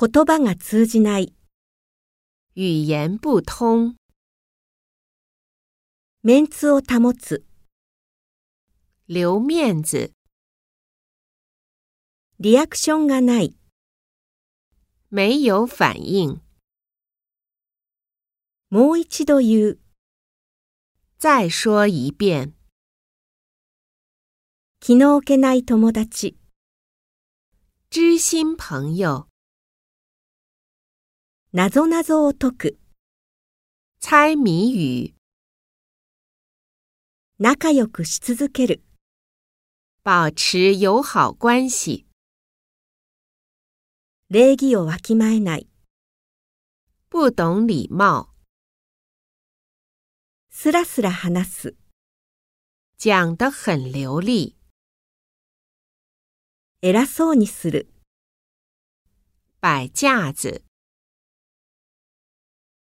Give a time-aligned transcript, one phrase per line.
[0.00, 1.34] 言葉が通じない、
[2.54, 3.96] 语言不通，
[6.22, 7.44] メンツを保つ、
[9.08, 10.10] 留面子，
[12.38, 13.54] リアクションがない、
[15.10, 16.40] 没有反应。
[18.70, 19.78] もう一度言う、
[21.18, 22.54] 再说一遍，
[24.80, 26.38] 気の置けない友達、
[27.90, 29.26] 知心朋友，
[31.52, 32.78] なぞなぞを解く、
[34.00, 35.14] 猜谜语，
[37.40, 38.84] 仲良くし続ける、
[40.04, 42.06] 保持友好关系，
[44.30, 45.66] 礼儀をわきまえない、
[47.10, 48.28] 不懂礼貌，
[50.50, 51.74] すらすら話す、
[52.96, 54.56] 讲得很流利，
[56.80, 57.92] 偉そうにする、
[59.60, 60.62] 摆架子。